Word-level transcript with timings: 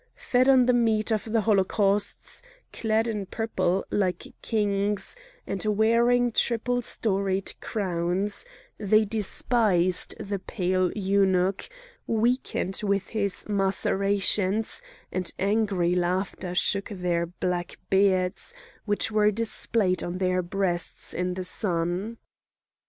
Fed 0.17 0.49
on 0.49 0.65
the 0.65 0.73
meat 0.73 1.11
of 1.11 1.31
the 1.31 1.41
holocausts, 1.41 2.41
clad 2.73 3.07
in 3.07 3.27
purple 3.27 3.85
like 3.91 4.33
kings, 4.41 5.15
and 5.45 5.63
wearing 5.63 6.31
triple 6.31 6.81
storied 6.81 7.53
crowns, 7.61 8.43
they 8.79 9.05
despised 9.05 10.15
the 10.19 10.39
pale 10.39 10.91
eunuch, 10.93 11.69
weakened 12.07 12.81
with 12.83 13.09
his 13.09 13.47
macerations, 13.47 14.81
and 15.11 15.31
angry 15.37 15.93
laughter 15.93 16.55
shook 16.55 16.89
their 16.89 17.27
black 17.27 17.77
beards, 17.91 18.55
which 18.85 19.11
were 19.11 19.29
displayed 19.29 20.01
on 20.01 20.17
their 20.17 20.41
breasts 20.41 21.13
in 21.13 21.35
the 21.35 21.43
sun. 21.43 22.17